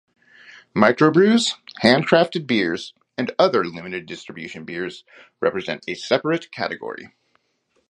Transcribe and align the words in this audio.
Microbrews, 0.75 1.53
handcrafted 1.83 2.47
beers 2.47 2.95
and 3.19 3.31
other 3.37 3.63
limited-distribution 3.63 4.65
beers 4.65 5.03
represent 5.41 5.85
a 5.87 5.93
separate 5.93 6.49
category. 6.51 7.11